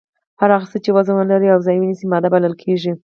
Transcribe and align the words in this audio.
هر 0.41 0.49
هغه 0.55 0.67
څه 0.71 0.77
چې 0.83 0.89
وزن 0.95 1.15
ولري 1.17 1.47
او 1.51 1.59
ځای 1.65 1.77
ونیسي 1.79 2.05
ماده 2.11 2.29
بلل 2.33 2.53
کیږي. 2.63 2.91